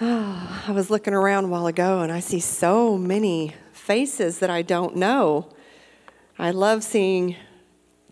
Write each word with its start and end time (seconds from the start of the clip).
Oh, 0.00 0.64
I 0.68 0.72
was 0.72 0.90
looking 0.90 1.14
around 1.14 1.44
a 1.44 1.48
while 1.48 1.66
ago 1.66 2.00
and 2.00 2.10
I 2.10 2.20
see 2.20 2.40
so 2.40 2.96
many 2.96 3.54
faces 3.72 4.38
that 4.38 4.50
I 4.50 4.62
don't 4.62 4.96
know. 4.96 5.48
I 6.38 6.50
love 6.50 6.82
seeing, 6.82 7.36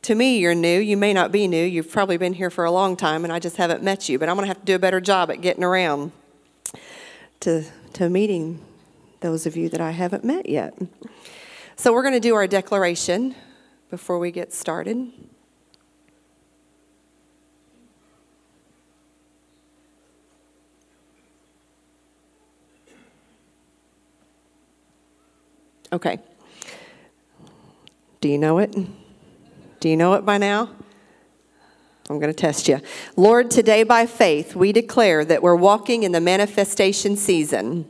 to 0.02 0.14
me, 0.14 0.38
you're 0.38 0.54
new. 0.54 0.78
You 0.78 0.96
may 0.96 1.12
not 1.12 1.32
be 1.32 1.48
new. 1.48 1.64
You've 1.64 1.90
probably 1.90 2.16
been 2.16 2.34
here 2.34 2.50
for 2.50 2.64
a 2.64 2.70
long 2.70 2.96
time 2.96 3.24
and 3.24 3.32
I 3.32 3.38
just 3.38 3.56
haven't 3.56 3.82
met 3.82 4.08
you, 4.08 4.18
but 4.18 4.28
I'm 4.28 4.36
going 4.36 4.44
to 4.44 4.48
have 4.48 4.60
to 4.60 4.64
do 4.64 4.74
a 4.74 4.78
better 4.78 5.00
job 5.00 5.30
at 5.30 5.40
getting 5.40 5.64
around 5.64 6.12
to, 7.40 7.64
to 7.94 8.10
meeting 8.10 8.60
those 9.20 9.46
of 9.46 9.56
you 9.56 9.68
that 9.70 9.80
I 9.80 9.92
haven't 9.92 10.24
met 10.24 10.48
yet. 10.48 10.74
So 11.76 11.92
we're 11.92 12.02
going 12.02 12.14
to 12.14 12.20
do 12.20 12.34
our 12.34 12.46
declaration 12.46 13.34
before 13.90 14.18
we 14.18 14.30
get 14.30 14.52
started. 14.52 15.12
Okay. 25.92 26.18
Do 28.20 28.28
you 28.28 28.38
know 28.38 28.58
it? 28.58 28.76
Do 29.80 29.88
you 29.88 29.96
know 29.96 30.14
it 30.14 30.24
by 30.24 30.38
now? 30.38 30.70
I'm 32.08 32.18
going 32.18 32.32
to 32.32 32.34
test 32.34 32.68
you. 32.68 32.80
Lord, 33.16 33.50
today 33.50 33.82
by 33.82 34.06
faith, 34.06 34.56
we 34.56 34.72
declare 34.72 35.24
that 35.24 35.42
we're 35.42 35.54
walking 35.54 36.02
in 36.02 36.12
the 36.12 36.20
manifestation 36.20 37.16
season. 37.16 37.86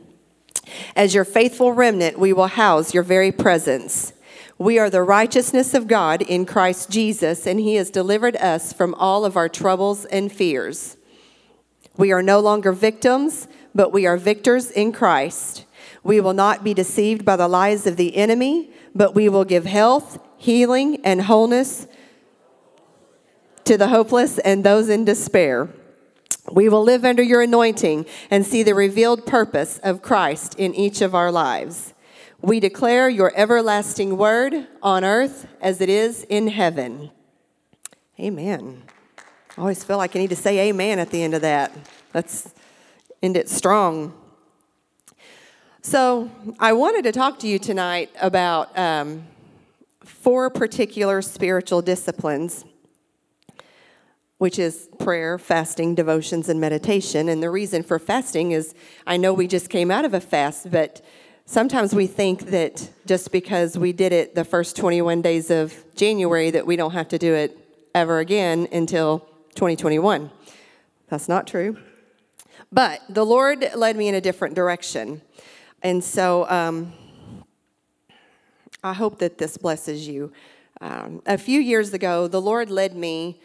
As 0.95 1.13
your 1.13 1.25
faithful 1.25 1.73
remnant, 1.73 2.19
we 2.19 2.31
will 2.31 2.47
house 2.47 2.93
your 2.93 3.03
very 3.03 3.31
presence. 3.31 4.13
We 4.57 4.77
are 4.77 4.91
the 4.91 5.01
righteousness 5.01 5.73
of 5.73 5.87
God 5.87 6.21
in 6.21 6.45
Christ 6.45 6.91
Jesus, 6.91 7.47
and 7.47 7.59
He 7.59 7.75
has 7.75 7.89
delivered 7.89 8.35
us 8.35 8.71
from 8.71 8.93
all 8.93 9.25
of 9.25 9.35
our 9.35 9.49
troubles 9.49 10.05
and 10.05 10.31
fears. 10.31 10.97
We 11.97 12.11
are 12.11 12.21
no 12.21 12.39
longer 12.39 12.71
victims, 12.71 13.47
but 13.73 13.91
we 13.91 14.05
are 14.05 14.17
victors 14.17 14.69
in 14.69 14.91
Christ. 14.91 15.65
We 16.03 16.19
will 16.19 16.33
not 16.33 16.63
be 16.63 16.73
deceived 16.73 17.23
by 17.23 17.35
the 17.35 17.47
lies 17.47 17.85
of 17.85 17.95
the 17.95 18.15
enemy, 18.15 18.71
but 18.95 19.13
we 19.13 19.29
will 19.29 19.45
give 19.45 19.65
health, 19.65 20.19
healing, 20.37 20.99
and 21.03 21.21
wholeness 21.21 21.87
to 23.65 23.77
the 23.77 23.89
hopeless 23.89 24.39
and 24.39 24.63
those 24.63 24.89
in 24.89 25.05
despair. 25.05 25.69
We 26.51 26.69
will 26.69 26.83
live 26.83 27.05
under 27.05 27.21
your 27.21 27.43
anointing 27.43 28.05
and 28.31 28.45
see 28.45 28.63
the 28.63 28.73
revealed 28.73 29.25
purpose 29.25 29.79
of 29.83 30.01
Christ 30.01 30.55
in 30.57 30.73
each 30.73 31.01
of 31.01 31.13
our 31.13 31.31
lives. 31.31 31.93
We 32.41 32.59
declare 32.59 33.07
your 33.07 33.31
everlasting 33.35 34.17
word 34.17 34.67
on 34.81 35.03
earth 35.03 35.47
as 35.61 35.79
it 35.79 35.89
is 35.89 36.23
in 36.23 36.47
heaven. 36.47 37.11
Amen. 38.19 38.81
I 39.55 39.61
always 39.61 39.83
feel 39.83 39.97
like 39.97 40.15
I 40.15 40.19
need 40.19 40.31
to 40.31 40.35
say 40.35 40.69
amen 40.69 40.97
at 40.97 41.11
the 41.11 41.21
end 41.21 41.35
of 41.35 41.41
that. 41.41 41.71
Let's 42.13 42.51
end 43.21 43.37
it 43.37 43.47
strong. 43.47 44.13
So, 45.83 46.29
I 46.59 46.73
wanted 46.73 47.05
to 47.05 47.11
talk 47.11 47.39
to 47.39 47.47
you 47.47 47.57
tonight 47.57 48.11
about 48.21 48.77
um, 48.77 49.23
four 50.03 50.51
particular 50.51 51.23
spiritual 51.23 51.81
disciplines, 51.81 52.65
which 54.37 54.59
is 54.59 54.89
prayer, 54.99 55.39
fasting, 55.39 55.95
devotions, 55.95 56.49
and 56.49 56.61
meditation. 56.61 57.27
And 57.27 57.41
the 57.41 57.49
reason 57.49 57.81
for 57.81 57.97
fasting 57.97 58.51
is 58.51 58.75
I 59.07 59.17
know 59.17 59.33
we 59.33 59.47
just 59.47 59.71
came 59.71 59.89
out 59.89 60.05
of 60.05 60.13
a 60.13 60.21
fast, 60.21 60.69
but 60.69 61.03
sometimes 61.45 61.95
we 61.95 62.05
think 62.05 62.51
that 62.51 62.87
just 63.07 63.31
because 63.31 63.75
we 63.75 63.91
did 63.91 64.13
it 64.13 64.35
the 64.35 64.45
first 64.45 64.75
21 64.75 65.23
days 65.23 65.49
of 65.49 65.73
January, 65.95 66.51
that 66.51 66.67
we 66.67 66.75
don't 66.75 66.91
have 66.91 67.07
to 67.07 67.17
do 67.17 67.33
it 67.33 67.57
ever 67.95 68.19
again 68.19 68.67
until 68.71 69.27
2021. 69.55 70.29
That's 71.09 71.27
not 71.27 71.47
true. 71.47 71.75
But 72.71 73.01
the 73.09 73.25
Lord 73.25 73.67
led 73.75 73.97
me 73.97 74.07
in 74.09 74.13
a 74.13 74.21
different 74.21 74.53
direction. 74.53 75.23
And 75.83 76.03
so 76.03 76.47
um, 76.49 76.93
I 78.83 78.93
hope 78.93 79.19
that 79.19 79.37
this 79.37 79.57
blesses 79.57 80.07
you. 80.07 80.31
Um, 80.79 81.21
a 81.25 81.37
few 81.37 81.59
years 81.59 81.93
ago, 81.93 82.27
the 82.27 82.41
Lord 82.41 82.69
led 82.69 82.95
me, 82.95 83.39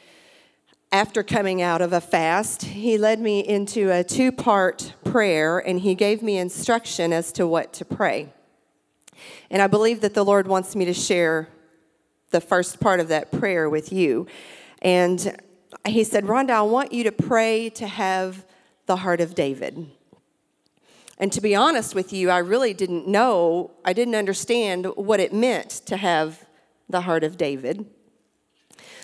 after 0.92 1.22
coming 1.22 1.60
out 1.60 1.82
of 1.82 1.92
a 1.92 2.00
fast, 2.00 2.62
He 2.62 2.96
led 2.96 3.20
me 3.20 3.40
into 3.40 3.90
a 3.90 4.04
two 4.04 4.30
part 4.30 4.94
prayer 5.04 5.58
and 5.58 5.80
He 5.80 5.94
gave 5.94 6.22
me 6.22 6.38
instruction 6.38 7.12
as 7.12 7.32
to 7.32 7.46
what 7.46 7.72
to 7.74 7.84
pray. 7.84 8.32
And 9.50 9.60
I 9.60 9.66
believe 9.66 10.00
that 10.02 10.14
the 10.14 10.24
Lord 10.24 10.46
wants 10.46 10.76
me 10.76 10.84
to 10.84 10.94
share 10.94 11.48
the 12.30 12.40
first 12.40 12.80
part 12.80 13.00
of 13.00 13.08
that 13.08 13.32
prayer 13.32 13.68
with 13.68 13.92
you. 13.92 14.26
And 14.80 15.36
He 15.86 16.04
said, 16.04 16.24
Rhonda, 16.24 16.50
I 16.50 16.62
want 16.62 16.92
you 16.92 17.04
to 17.04 17.12
pray 17.12 17.68
to 17.70 17.86
have 17.86 18.46
the 18.86 18.96
heart 18.96 19.20
of 19.20 19.34
David. 19.34 19.90
And 21.18 21.32
to 21.32 21.40
be 21.40 21.54
honest 21.54 21.94
with 21.94 22.12
you, 22.12 22.30
I 22.30 22.38
really 22.38 22.74
didn't 22.74 23.08
know, 23.08 23.70
I 23.84 23.92
didn't 23.92 24.14
understand 24.14 24.86
what 24.96 25.18
it 25.18 25.32
meant 25.32 25.70
to 25.86 25.96
have 25.96 26.44
the 26.88 27.00
heart 27.00 27.24
of 27.24 27.38
David. 27.38 27.86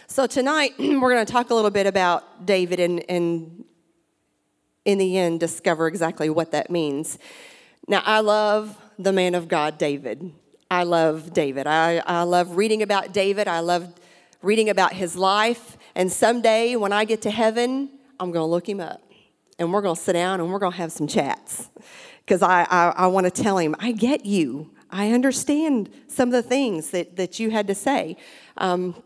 So 0.07 0.27
tonight, 0.27 0.75
we're 0.79 1.13
going 1.13 1.25
to 1.25 1.33
talk 1.33 1.51
a 1.51 1.55
little 1.55 1.71
bit 1.71 1.87
about 1.87 2.45
David 2.45 2.81
and, 2.81 3.03
and 3.09 3.65
in 4.85 4.99
the 4.99 5.17
end, 5.17 5.41
discover 5.41 5.87
exactly 5.87 6.29
what 6.29 6.53
that 6.53 6.71
means. 6.71 7.19
Now, 7.89 8.03
I 8.05 8.21
love 8.21 8.77
the 8.99 9.13
man 9.13 9.35
of 9.35 9.49
God, 9.49 9.79
David. 9.79 10.33
I 10.71 10.83
love 10.85 11.33
David. 11.33 11.67
I, 11.67 12.03
I 12.07 12.23
love 12.25 12.57
reading 12.57 12.83
about 12.83 13.13
David. 13.13 13.49
I 13.49 13.61
love 13.61 13.93
reading 14.43 14.69
about 14.69 14.93
his 14.93 15.17
life. 15.17 15.79
And 15.95 16.11
someday, 16.13 16.77
when 16.77 16.93
I 16.93 17.05
get 17.05 17.23
to 17.23 17.31
heaven, 17.31 17.91
I'm 18.21 18.33
going 18.33 18.43
to 18.43 18.51
look 18.51 18.69
him 18.69 18.81
up 18.81 19.02
and 19.63 19.73
we're 19.73 19.81
going 19.81 19.97
to 19.97 20.01
sit 20.01 20.13
down 20.13 20.41
and 20.41 20.53
we're 20.53 20.59
going 20.59 20.73
to 20.73 20.79
have 20.79 20.93
some 20.93 21.07
chats 21.07 21.71
because 22.25 22.43
I, 22.43 22.67
I, 22.71 22.93
I 22.97 23.07
want 23.07 23.25
to 23.33 23.43
tell 23.43 23.59
him, 23.59 23.75
I 23.79 23.93
get 23.93 24.27
you. 24.27 24.71
I 24.91 25.13
understand 25.13 25.91
some 26.09 26.29
of 26.29 26.33
the 26.33 26.43
things 26.43 26.91
that, 26.91 27.17
that 27.17 27.41
you 27.41 27.51
had 27.51 27.67
to 27.69 27.75
say. 27.75 28.17
Um, 28.59 29.03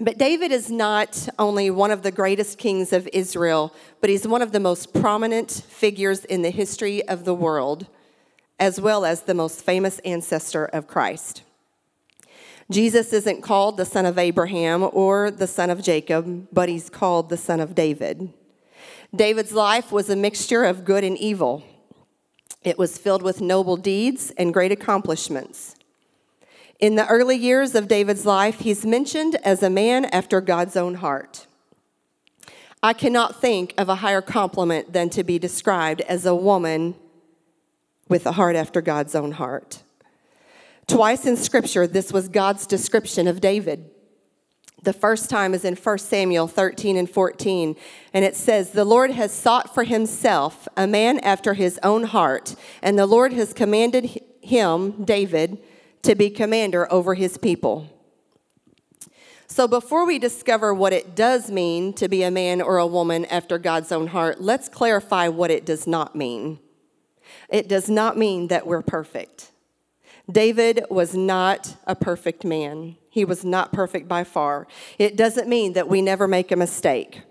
but 0.00 0.18
David 0.18 0.52
is 0.52 0.70
not 0.70 1.28
only 1.38 1.70
one 1.70 1.90
of 1.90 2.02
the 2.02 2.10
greatest 2.10 2.58
kings 2.58 2.92
of 2.92 3.08
Israel, 3.12 3.74
but 4.00 4.10
he's 4.10 4.26
one 4.26 4.42
of 4.42 4.52
the 4.52 4.60
most 4.60 4.92
prominent 4.92 5.50
figures 5.50 6.24
in 6.24 6.42
the 6.42 6.50
history 6.50 7.06
of 7.08 7.24
the 7.24 7.34
world, 7.34 7.86
as 8.58 8.80
well 8.80 9.04
as 9.04 9.22
the 9.22 9.34
most 9.34 9.62
famous 9.62 9.98
ancestor 10.00 10.66
of 10.66 10.86
Christ. 10.86 11.42
Jesus 12.70 13.12
isn't 13.12 13.42
called 13.42 13.76
the 13.76 13.84
son 13.84 14.06
of 14.06 14.18
Abraham 14.18 14.88
or 14.92 15.30
the 15.30 15.46
son 15.46 15.68
of 15.68 15.82
Jacob, 15.82 16.48
but 16.52 16.68
he's 16.68 16.88
called 16.88 17.28
the 17.28 17.36
son 17.36 17.60
of 17.60 17.74
David. 17.74 18.32
David's 19.14 19.52
life 19.52 19.92
was 19.92 20.08
a 20.08 20.16
mixture 20.16 20.64
of 20.64 20.86
good 20.86 21.04
and 21.04 21.18
evil. 21.18 21.62
It 22.62 22.78
was 22.78 22.96
filled 22.96 23.22
with 23.22 23.42
noble 23.42 23.76
deeds 23.76 24.32
and 24.38 24.54
great 24.54 24.72
accomplishments. 24.72 25.74
In 26.80 26.94
the 26.96 27.06
early 27.06 27.36
years 27.36 27.74
of 27.74 27.88
David's 27.88 28.24
life, 28.24 28.60
he's 28.60 28.86
mentioned 28.86 29.36
as 29.44 29.62
a 29.62 29.68
man 29.68 30.06
after 30.06 30.40
God's 30.40 30.76
own 30.76 30.94
heart. 30.94 31.46
I 32.82 32.94
cannot 32.94 33.40
think 33.40 33.74
of 33.76 33.88
a 33.88 33.96
higher 33.96 34.22
compliment 34.22 34.92
than 34.94 35.10
to 35.10 35.22
be 35.22 35.38
described 35.38 36.00
as 36.02 36.24
a 36.24 36.34
woman 36.34 36.94
with 38.08 38.26
a 38.26 38.32
heart 38.32 38.56
after 38.56 38.80
God's 38.80 39.14
own 39.14 39.32
heart. 39.32 39.82
Twice 40.86 41.26
in 41.26 41.36
Scripture, 41.36 41.86
this 41.86 42.12
was 42.12 42.28
God's 42.28 42.66
description 42.66 43.28
of 43.28 43.40
David. 43.40 43.91
The 44.82 44.92
first 44.92 45.30
time 45.30 45.54
is 45.54 45.64
in 45.64 45.76
1 45.76 45.98
Samuel 45.98 46.48
13 46.48 46.96
and 46.96 47.08
14, 47.08 47.76
and 48.12 48.24
it 48.24 48.34
says, 48.34 48.70
The 48.70 48.84
Lord 48.84 49.12
has 49.12 49.32
sought 49.32 49.72
for 49.72 49.84
himself 49.84 50.66
a 50.76 50.88
man 50.88 51.20
after 51.20 51.54
his 51.54 51.78
own 51.84 52.02
heart, 52.04 52.56
and 52.82 52.98
the 52.98 53.06
Lord 53.06 53.32
has 53.32 53.52
commanded 53.52 54.20
him, 54.40 55.04
David, 55.04 55.58
to 56.02 56.16
be 56.16 56.30
commander 56.30 56.92
over 56.92 57.14
his 57.14 57.38
people. 57.38 57.88
So, 59.46 59.68
before 59.68 60.04
we 60.04 60.18
discover 60.18 60.74
what 60.74 60.92
it 60.92 61.14
does 61.14 61.48
mean 61.48 61.92
to 61.94 62.08
be 62.08 62.24
a 62.24 62.30
man 62.30 62.60
or 62.60 62.78
a 62.78 62.86
woman 62.86 63.24
after 63.26 63.58
God's 63.58 63.92
own 63.92 64.08
heart, 64.08 64.40
let's 64.40 64.68
clarify 64.68 65.28
what 65.28 65.52
it 65.52 65.64
does 65.64 65.86
not 65.86 66.16
mean. 66.16 66.58
It 67.48 67.68
does 67.68 67.88
not 67.88 68.18
mean 68.18 68.48
that 68.48 68.66
we're 68.66 68.82
perfect. 68.82 69.51
David 70.30 70.84
was 70.88 71.14
not 71.14 71.76
a 71.86 71.94
perfect 71.94 72.44
man. 72.44 72.96
He 73.10 73.24
was 73.24 73.44
not 73.44 73.72
perfect 73.72 74.08
by 74.08 74.24
far. 74.24 74.66
It 74.98 75.16
doesn't 75.16 75.48
mean 75.48 75.72
that 75.74 75.88
we 75.88 76.00
never 76.00 76.28
make 76.28 76.52
a 76.52 76.56
mistake. 76.56 77.22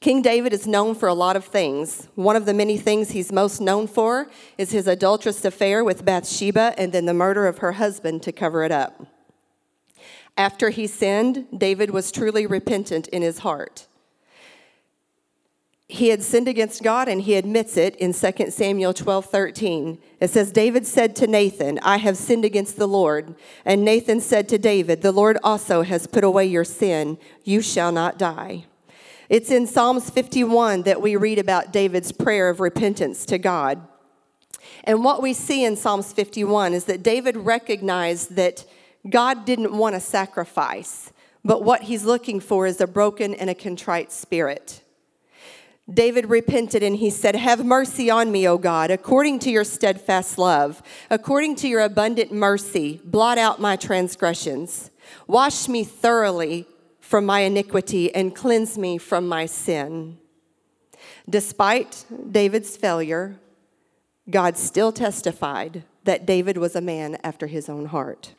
King 0.00 0.22
David 0.22 0.52
is 0.52 0.66
known 0.66 0.94
for 0.94 1.08
a 1.08 1.14
lot 1.14 1.36
of 1.36 1.44
things. 1.44 2.08
One 2.14 2.34
of 2.34 2.46
the 2.46 2.54
many 2.54 2.78
things 2.78 3.10
he's 3.10 3.30
most 3.30 3.60
known 3.60 3.86
for 3.86 4.30
is 4.56 4.72
his 4.72 4.86
adulterous 4.86 5.44
affair 5.44 5.84
with 5.84 6.04
Bathsheba 6.04 6.74
and 6.78 6.92
then 6.92 7.04
the 7.04 7.14
murder 7.14 7.46
of 7.46 7.58
her 7.58 7.72
husband 7.72 8.22
to 8.22 8.32
cover 8.32 8.64
it 8.64 8.72
up. 8.72 9.06
After 10.38 10.70
he 10.70 10.86
sinned, 10.86 11.46
David 11.56 11.90
was 11.90 12.10
truly 12.10 12.46
repentant 12.46 13.08
in 13.08 13.20
his 13.20 13.40
heart 13.40 13.86
he 15.90 16.10
had 16.10 16.22
sinned 16.22 16.46
against 16.46 16.84
God 16.84 17.08
and 17.08 17.20
he 17.20 17.34
admits 17.34 17.76
it 17.76 17.96
in 17.96 18.12
2 18.12 18.50
Samuel 18.50 18.94
12 18.94 19.26
13. 19.26 19.98
It 20.20 20.30
says, 20.30 20.52
David 20.52 20.86
said 20.86 21.16
to 21.16 21.26
Nathan, 21.26 21.80
I 21.82 21.96
have 21.96 22.16
sinned 22.16 22.44
against 22.44 22.76
the 22.76 22.86
Lord. 22.86 23.34
And 23.64 23.84
Nathan 23.84 24.20
said 24.20 24.48
to 24.50 24.58
David, 24.58 25.02
The 25.02 25.10
Lord 25.10 25.36
also 25.42 25.82
has 25.82 26.06
put 26.06 26.22
away 26.22 26.46
your 26.46 26.64
sin. 26.64 27.18
You 27.42 27.60
shall 27.60 27.90
not 27.90 28.18
die. 28.18 28.66
It's 29.28 29.50
in 29.50 29.66
Psalms 29.66 30.10
51 30.10 30.82
that 30.82 31.02
we 31.02 31.16
read 31.16 31.40
about 31.40 31.72
David's 31.72 32.12
prayer 32.12 32.48
of 32.50 32.60
repentance 32.60 33.26
to 33.26 33.38
God. 33.38 33.80
And 34.84 35.02
what 35.02 35.20
we 35.20 35.32
see 35.32 35.64
in 35.64 35.74
Psalms 35.74 36.12
51 36.12 36.72
is 36.72 36.84
that 36.84 37.02
David 37.02 37.36
recognized 37.36 38.36
that 38.36 38.64
God 39.08 39.44
didn't 39.44 39.76
want 39.76 39.96
a 39.96 40.00
sacrifice, 40.00 41.10
but 41.44 41.64
what 41.64 41.82
he's 41.82 42.04
looking 42.04 42.38
for 42.38 42.66
is 42.66 42.80
a 42.80 42.86
broken 42.86 43.34
and 43.34 43.50
a 43.50 43.54
contrite 43.56 44.12
spirit. 44.12 44.84
David 45.92 46.30
repented 46.30 46.82
and 46.82 46.96
he 46.96 47.10
said, 47.10 47.34
Have 47.34 47.64
mercy 47.64 48.10
on 48.10 48.30
me, 48.30 48.46
O 48.46 48.58
God, 48.58 48.90
according 48.90 49.40
to 49.40 49.50
your 49.50 49.64
steadfast 49.64 50.38
love, 50.38 50.82
according 51.10 51.56
to 51.56 51.68
your 51.68 51.80
abundant 51.80 52.32
mercy, 52.32 53.00
blot 53.04 53.38
out 53.38 53.60
my 53.60 53.76
transgressions. 53.76 54.90
Wash 55.26 55.68
me 55.68 55.82
thoroughly 55.82 56.66
from 57.00 57.26
my 57.26 57.40
iniquity 57.40 58.14
and 58.14 58.36
cleanse 58.36 58.78
me 58.78 58.98
from 58.98 59.26
my 59.26 59.46
sin. 59.46 60.18
Despite 61.28 62.04
David's 62.30 62.76
failure, 62.76 63.40
God 64.28 64.56
still 64.56 64.92
testified 64.92 65.82
that 66.04 66.24
David 66.24 66.56
was 66.56 66.76
a 66.76 66.80
man 66.80 67.18
after 67.24 67.48
his 67.48 67.68
own 67.68 67.86
heart. 67.86 68.34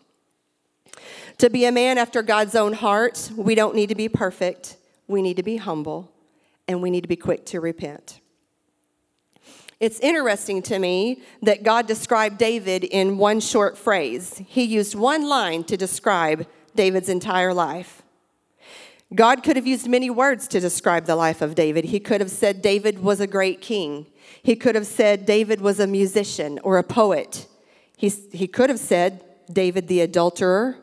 To 1.39 1.49
be 1.49 1.65
a 1.65 1.71
man 1.71 1.97
after 1.97 2.21
God's 2.21 2.55
own 2.55 2.73
heart, 2.73 3.31
we 3.35 3.55
don't 3.55 3.75
need 3.75 3.89
to 3.89 3.95
be 3.95 4.07
perfect. 4.07 4.77
We 5.07 5.21
need 5.21 5.37
to 5.37 5.43
be 5.43 5.57
humble 5.57 6.11
and 6.67 6.81
we 6.81 6.89
need 6.89 7.01
to 7.01 7.07
be 7.07 7.15
quick 7.15 7.45
to 7.47 7.59
repent. 7.59 8.19
It's 9.79 9.99
interesting 9.99 10.61
to 10.63 10.77
me 10.77 11.23
that 11.41 11.63
God 11.63 11.87
described 11.87 12.37
David 12.37 12.83
in 12.83 13.17
one 13.17 13.39
short 13.39 13.77
phrase. 13.77 14.39
He 14.45 14.63
used 14.63 14.93
one 14.93 15.27
line 15.27 15.63
to 15.65 15.75
describe 15.75 16.45
David's 16.75 17.09
entire 17.09 17.53
life. 17.53 18.03
God 19.13 19.43
could 19.43 19.55
have 19.55 19.67
used 19.67 19.87
many 19.87 20.09
words 20.09 20.47
to 20.49 20.59
describe 20.59 21.05
the 21.05 21.15
life 21.15 21.41
of 21.41 21.55
David. 21.55 21.85
He 21.85 21.99
could 21.99 22.21
have 22.21 22.31
said 22.31 22.61
David 22.61 22.99
was 22.99 23.19
a 23.19 23.27
great 23.27 23.59
king. 23.59 24.05
He 24.41 24.55
could 24.55 24.75
have 24.75 24.87
said 24.87 25.25
David 25.25 25.59
was 25.59 25.79
a 25.79 25.87
musician 25.87 26.59
or 26.63 26.77
a 26.77 26.83
poet. 26.83 27.47
He, 27.97 28.09
he 28.31 28.47
could 28.47 28.69
have 28.69 28.79
said 28.79 29.23
David 29.51 29.87
the 29.87 30.01
adulterer 30.01 30.77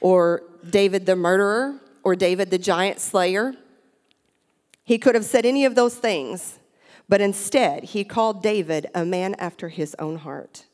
or 0.00 0.42
David 0.68 1.06
the 1.06 1.16
murderer 1.16 1.80
or 2.04 2.14
David 2.14 2.50
the 2.50 2.58
giant 2.58 3.00
slayer. 3.00 3.54
He 4.86 4.98
could 4.98 5.16
have 5.16 5.24
said 5.24 5.44
any 5.44 5.64
of 5.64 5.74
those 5.74 5.96
things, 5.96 6.60
but 7.08 7.20
instead, 7.20 7.84
he 7.84 8.04
called 8.04 8.40
David 8.40 8.86
a 8.94 9.04
man 9.04 9.34
after 9.34 9.68
his 9.68 9.96
own 9.98 10.18
heart. 10.18 10.64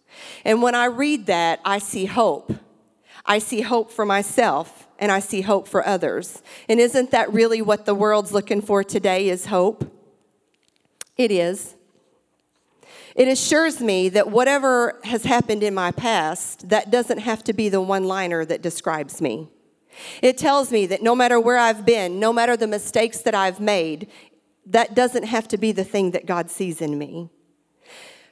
And 0.45 0.63
when 0.63 0.75
I 0.75 0.85
read 0.85 1.25
that, 1.27 1.61
I 1.65 1.79
see 1.79 2.05
hope. 2.05 2.53
I 3.25 3.39
see 3.39 3.63
hope 3.63 3.91
for 3.91 4.05
myself 4.05 4.87
and 4.99 5.11
I 5.11 5.19
see 5.21 5.41
hope 5.41 5.67
for 5.67 5.87
others. 5.87 6.43
And 6.69 6.79
isn't 6.79 7.11
that 7.11 7.33
really 7.33 7.63
what 7.63 7.87
the 7.87 7.95
world's 7.95 8.33
looking 8.33 8.61
for 8.61 8.85
today 8.85 9.31
is 9.31 9.47
hope? 9.47 9.91
It 11.17 11.31
is. 11.31 11.75
It 13.15 13.29
assures 13.29 13.81
me 13.81 14.11
that 14.11 14.31
whatever 14.31 15.01
has 15.05 15.25
happened 15.25 15.63
in 15.63 15.73
my 15.75 15.91
past, 15.91 16.69
that 16.69 16.91
doesn't 16.91 17.19
have 17.19 17.43
to 17.45 17.55
be 17.55 17.71
the 17.71 17.81
one 17.81 18.05
liner 18.05 18.45
that 18.45 18.61
describes 18.61 19.23
me. 19.23 19.49
It 20.21 20.39
tells 20.39 20.71
me 20.71 20.87
that 20.87 21.03
no 21.03 21.15
matter 21.15 21.39
where 21.39 21.59
I've 21.59 21.85
been, 21.85 22.19
no 22.19 22.33
matter 22.33 22.57
the 22.57 22.67
mistakes 22.67 23.19
that 23.23 23.35
I've 23.35 23.61
made, 23.61 24.09
that 24.67 24.95
doesn't 24.95 25.25
have 25.25 25.49
to 25.49 25.59
be 25.59 25.73
the 25.73 25.85
thing 25.85 26.13
that 26.13 26.27
God 26.27 26.51
sees 26.51 26.81
in 26.81 26.99
me. 26.99 27.29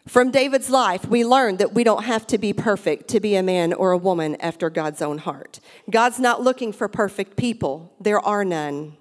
From 0.09 0.31
David's 0.31 0.71
life, 0.71 1.07
we 1.07 1.25
learn 1.25 1.59
that 1.59 1.75
we 1.75 1.85
don't 1.85 2.05
have 2.05 2.27
to 2.29 2.39
be 2.39 2.53
perfect 2.53 3.09
to 3.09 3.21
be 3.21 3.37
a 3.37 3.43
man 3.43 3.73
or 3.73 3.93
a 3.93 3.99
woman 3.99 4.37
after 4.41 4.71
God's 4.71 5.03
own 5.03 5.19
heart. 5.19 5.61
God's 5.91 6.19
not 6.19 6.43
looking 6.43 6.73
for 6.73 6.89
perfect 6.89 7.37
people, 7.37 7.93
there 8.01 8.21
are 8.21 8.45
none. 8.45 8.97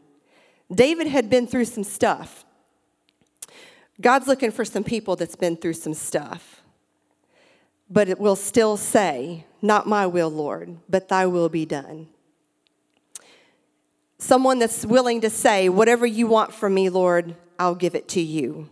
David 0.72 1.08
had 1.08 1.30
been 1.30 1.48
through 1.48 1.66
some 1.66 1.84
stuff. 1.84 2.46
God's 4.02 4.28
looking 4.28 4.52
for 4.52 4.64
some 4.64 4.84
people 4.84 5.16
that's 5.16 5.36
been 5.36 5.58
through 5.58 5.74
some 5.74 5.94
stuff. 5.94 6.62
But 7.90 8.08
it 8.08 8.20
will 8.20 8.36
still 8.36 8.78
say, 8.78 9.46
Not 9.62 9.88
my 9.88 10.06
will, 10.06 10.30
Lord, 10.30 10.78
but 10.88 11.10
thy 11.10 11.26
will 11.26 11.50
be 11.50 11.66
done 11.66 12.08
someone 14.20 14.60
that's 14.60 14.86
willing 14.86 15.22
to 15.22 15.30
say, 15.30 15.70
Whatever 15.70 16.06
you 16.06 16.28
want 16.28 16.54
from 16.54 16.76
me, 16.76 16.90
Lord, 16.90 17.36
I'll 17.58 17.76
give 17.76 17.96
it 17.96 18.08
to 18.10 18.22
you. 18.22 18.70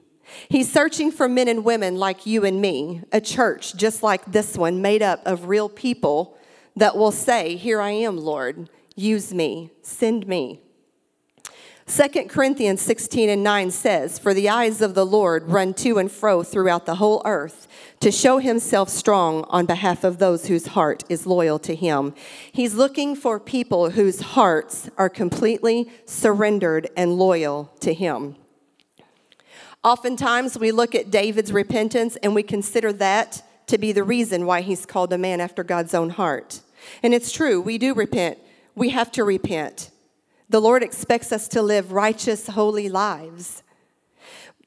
He's 0.50 0.72
searching 0.72 1.12
for 1.12 1.28
men 1.28 1.48
and 1.48 1.64
women 1.64 1.98
like 1.98 2.26
you 2.26 2.46
and 2.46 2.62
me, 2.62 3.02
a 3.12 3.22
church 3.22 3.76
just 3.76 4.04
like 4.04 4.26
this 4.26 4.58
one, 4.58 4.82
made 4.82 5.02
up 5.02 5.22
of 5.26 5.48
real 5.48 5.70
people 5.70 6.38
that 6.76 6.96
will 6.96 7.12
say, 7.12 7.56
Here 7.56 7.82
I 7.82 7.92
am, 7.92 8.18
Lord, 8.18 8.70
use 8.96 9.34
me, 9.34 9.72
send 9.82 10.28
me. 10.28 10.62
2 11.88 12.26
Corinthians 12.28 12.82
16 12.82 13.30
and 13.30 13.44
9 13.44 13.72
says, 13.72 14.20
For 14.20 14.34
the 14.34 14.50
eyes 14.50 14.82
of 14.82 14.94
the 14.94 15.06
Lord 15.06 15.48
run 15.48 15.74
to 15.76 15.98
and 15.98 16.12
fro 16.12 16.44
throughout 16.44 16.86
the 16.86 16.96
whole 16.96 17.22
earth 17.24 17.66
to 18.02 18.12
show 18.12 18.40
himself 18.40 18.90
strong 18.90 19.46
on 19.46 19.66
behalf 19.66 20.04
of 20.04 20.18
those 20.18 20.48
whose 20.48 20.68
heart 20.68 21.06
is 21.08 21.26
loyal 21.26 21.58
to 21.60 21.74
him. 21.74 22.14
He's 22.52 22.74
looking 22.74 23.16
for 23.16 23.40
people 23.40 23.92
whose 23.92 24.20
hearts 24.20 24.90
are 24.98 25.08
completely 25.08 25.90
surrendered 26.06 26.90
and 26.98 27.14
loyal 27.14 27.72
to 27.80 27.94
him. 27.94 28.36
Oftentimes, 29.82 30.60
we 30.60 30.74
look 30.74 30.94
at 30.94 31.10
David's 31.10 31.54
repentance 31.54 32.18
and 32.18 32.36
we 32.36 32.44
consider 32.44 32.92
that 32.94 33.42
to 33.68 33.78
be 33.78 33.94
the 33.94 34.04
reason 34.04 34.46
why 34.46 34.60
he's 34.60 34.86
called 34.86 35.14
a 35.14 35.18
man 35.18 35.40
after 35.40 35.64
God's 35.64 35.94
own 35.94 36.10
heart. 36.10 36.60
And 37.02 37.14
it's 37.14 37.32
true, 37.32 37.62
we 37.62 37.78
do 37.78 37.94
repent. 37.94 38.40
We 38.76 38.90
have 38.90 39.10
to 39.14 39.24
repent. 39.24 39.90
The 40.50 40.62
Lord 40.62 40.84
expects 40.84 41.32
us 41.32 41.48
to 41.50 41.62
live 41.62 41.92
righteous, 41.92 42.48
holy 42.48 42.88
lives. 42.88 43.64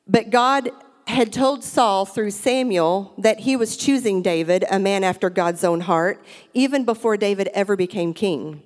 But 0.06 0.30
God 0.30 0.70
had 1.06 1.32
told 1.32 1.64
Saul 1.64 2.04
through 2.06 2.30
Samuel 2.30 3.14
that 3.18 3.40
he 3.40 3.56
was 3.56 3.76
choosing 3.76 4.22
David, 4.22 4.64
a 4.70 4.78
man 4.78 5.02
after 5.02 5.30
God's 5.30 5.64
own 5.64 5.80
heart, 5.80 6.24
even 6.54 6.84
before 6.84 7.16
David 7.16 7.48
ever 7.54 7.76
became 7.76 8.14
king. 8.14 8.62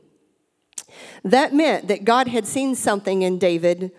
That 1.22 1.54
meant 1.54 1.88
that 1.88 2.04
God 2.04 2.28
had 2.28 2.46
seen 2.46 2.74
something 2.74 3.22
in 3.22 3.38
David 3.38 3.92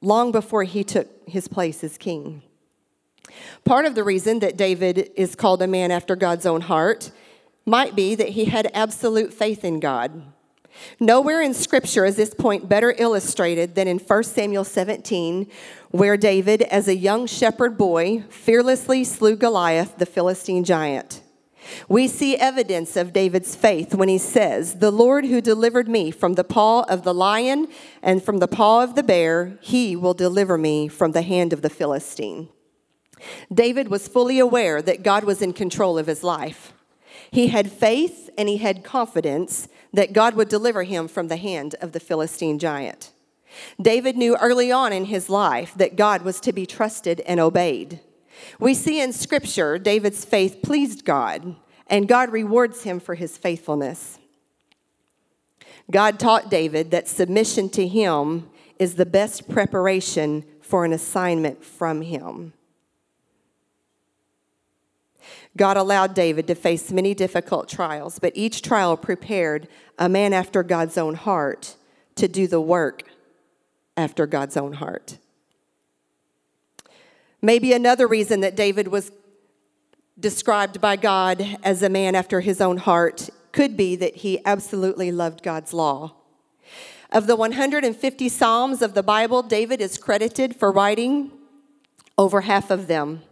long 0.00 0.30
before 0.30 0.64
he 0.64 0.84
took 0.84 1.08
his 1.26 1.48
place 1.48 1.82
as 1.82 1.98
king. 1.98 2.42
Part 3.64 3.86
of 3.86 3.94
the 3.94 4.04
reason 4.04 4.38
that 4.40 4.56
David 4.56 5.10
is 5.16 5.34
called 5.34 5.62
a 5.62 5.66
man 5.66 5.90
after 5.90 6.14
God's 6.14 6.46
own 6.46 6.60
heart 6.60 7.10
might 7.66 7.96
be 7.96 8.14
that 8.14 8.30
he 8.30 8.44
had 8.44 8.70
absolute 8.74 9.32
faith 9.32 9.64
in 9.64 9.80
God. 9.80 10.33
Nowhere 11.00 11.42
in 11.42 11.54
Scripture 11.54 12.04
is 12.04 12.16
this 12.16 12.34
point 12.34 12.68
better 12.68 12.94
illustrated 12.98 13.74
than 13.74 13.88
in 13.88 13.98
1 13.98 14.22
Samuel 14.24 14.64
17, 14.64 15.50
where 15.90 16.16
David, 16.16 16.62
as 16.62 16.88
a 16.88 16.96
young 16.96 17.26
shepherd 17.26 17.76
boy, 17.76 18.24
fearlessly 18.28 19.04
slew 19.04 19.36
Goliath, 19.36 19.98
the 19.98 20.06
Philistine 20.06 20.64
giant. 20.64 21.22
We 21.88 22.08
see 22.08 22.36
evidence 22.36 22.96
of 22.96 23.12
David's 23.12 23.56
faith 23.56 23.94
when 23.94 24.08
he 24.08 24.18
says, 24.18 24.76
The 24.76 24.90
Lord 24.90 25.24
who 25.24 25.40
delivered 25.40 25.88
me 25.88 26.10
from 26.10 26.34
the 26.34 26.44
paw 26.44 26.82
of 26.82 27.02
the 27.02 27.14
lion 27.14 27.68
and 28.02 28.22
from 28.22 28.38
the 28.38 28.48
paw 28.48 28.82
of 28.82 28.94
the 28.94 29.02
bear, 29.02 29.58
he 29.60 29.96
will 29.96 30.14
deliver 30.14 30.58
me 30.58 30.88
from 30.88 31.12
the 31.12 31.22
hand 31.22 31.52
of 31.52 31.62
the 31.62 31.70
Philistine. 31.70 32.48
David 33.52 33.88
was 33.88 34.08
fully 34.08 34.38
aware 34.38 34.82
that 34.82 35.02
God 35.02 35.24
was 35.24 35.40
in 35.40 35.52
control 35.52 35.96
of 35.98 36.06
his 36.06 36.22
life. 36.22 36.72
He 37.30 37.48
had 37.48 37.72
faith 37.72 38.30
and 38.36 38.48
he 38.48 38.58
had 38.58 38.84
confidence 38.84 39.68
that 39.94 40.12
God 40.12 40.34
would 40.34 40.48
deliver 40.48 40.82
him 40.82 41.08
from 41.08 41.28
the 41.28 41.36
hand 41.36 41.76
of 41.80 41.92
the 41.92 42.00
Philistine 42.00 42.58
giant. 42.58 43.12
David 43.80 44.16
knew 44.16 44.36
early 44.36 44.72
on 44.72 44.92
in 44.92 45.06
his 45.06 45.30
life 45.30 45.72
that 45.76 45.96
God 45.96 46.22
was 46.22 46.40
to 46.40 46.52
be 46.52 46.66
trusted 46.66 47.20
and 47.20 47.38
obeyed. 47.38 48.00
We 48.58 48.74
see 48.74 49.00
in 49.00 49.12
Scripture 49.12 49.78
David's 49.78 50.24
faith 50.24 50.60
pleased 50.62 51.04
God, 51.04 51.54
and 51.86 52.08
God 52.08 52.32
rewards 52.32 52.82
him 52.82 52.98
for 52.98 53.14
his 53.14 53.38
faithfulness. 53.38 54.18
God 55.90 56.18
taught 56.18 56.50
David 56.50 56.90
that 56.90 57.06
submission 57.06 57.68
to 57.70 57.86
him 57.86 58.50
is 58.78 58.96
the 58.96 59.06
best 59.06 59.48
preparation 59.48 60.44
for 60.60 60.84
an 60.84 60.92
assignment 60.92 61.64
from 61.64 62.02
him. 62.02 62.52
God 65.56 65.76
allowed 65.76 66.14
David 66.14 66.46
to 66.48 66.54
face 66.54 66.90
many 66.90 67.14
difficult 67.14 67.68
trials, 67.68 68.18
but 68.18 68.32
each 68.34 68.62
trial 68.62 68.96
prepared 68.96 69.68
a 69.98 70.08
man 70.08 70.32
after 70.32 70.62
God's 70.62 70.98
own 70.98 71.14
heart 71.14 71.76
to 72.16 72.28
do 72.28 72.46
the 72.46 72.60
work 72.60 73.02
after 73.96 74.26
God's 74.26 74.56
own 74.56 74.74
heart. 74.74 75.18
Maybe 77.40 77.72
another 77.72 78.06
reason 78.06 78.40
that 78.40 78.56
David 78.56 78.88
was 78.88 79.12
described 80.18 80.80
by 80.80 80.96
God 80.96 81.58
as 81.62 81.82
a 81.82 81.88
man 81.88 82.14
after 82.14 82.40
his 82.40 82.60
own 82.60 82.78
heart 82.78 83.28
could 83.52 83.76
be 83.76 83.96
that 83.96 84.16
he 84.16 84.40
absolutely 84.44 85.12
loved 85.12 85.42
God's 85.42 85.72
law. 85.72 86.14
Of 87.10 87.26
the 87.26 87.36
150 87.36 88.28
Psalms 88.28 88.82
of 88.82 88.94
the 88.94 89.02
Bible, 89.02 89.42
David 89.42 89.80
is 89.80 89.98
credited 89.98 90.56
for 90.56 90.72
writing 90.72 91.30
over 92.18 92.40
half 92.42 92.70
of 92.70 92.86
them. 92.86 93.22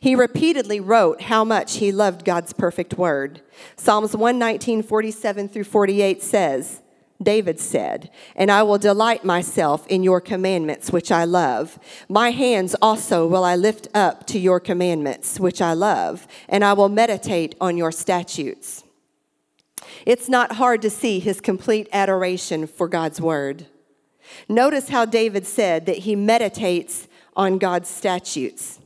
He 0.00 0.14
repeatedly 0.14 0.80
wrote 0.80 1.22
how 1.22 1.44
much 1.44 1.76
he 1.76 1.92
loved 1.92 2.24
God's 2.24 2.52
perfect 2.52 2.94
word. 2.94 3.42
Psalms 3.76 4.16
119, 4.16 4.82
47 4.82 5.48
through 5.48 5.64
48 5.64 6.22
says, 6.22 6.82
David 7.20 7.58
said, 7.58 8.10
And 8.36 8.50
I 8.50 8.62
will 8.62 8.78
delight 8.78 9.24
myself 9.24 9.86
in 9.88 10.04
your 10.04 10.20
commandments, 10.20 10.92
which 10.92 11.10
I 11.10 11.24
love. 11.24 11.78
My 12.08 12.30
hands 12.30 12.76
also 12.80 13.26
will 13.26 13.44
I 13.44 13.56
lift 13.56 13.88
up 13.92 14.26
to 14.28 14.38
your 14.38 14.60
commandments, 14.60 15.40
which 15.40 15.60
I 15.60 15.72
love, 15.72 16.28
and 16.48 16.64
I 16.64 16.74
will 16.74 16.88
meditate 16.88 17.56
on 17.60 17.76
your 17.76 17.90
statutes. 17.90 18.84
It's 20.06 20.28
not 20.28 20.52
hard 20.52 20.80
to 20.82 20.90
see 20.90 21.18
his 21.18 21.40
complete 21.40 21.88
adoration 21.92 22.66
for 22.66 22.88
God's 22.88 23.20
word. 23.20 23.66
Notice 24.48 24.88
how 24.88 25.04
David 25.04 25.46
said 25.46 25.86
that 25.86 25.98
he 25.98 26.14
meditates 26.14 27.08
on 27.36 27.58
God's 27.58 27.88
statutes. 27.88 28.77